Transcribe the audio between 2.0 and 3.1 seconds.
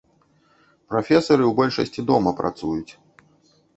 дома працуюць.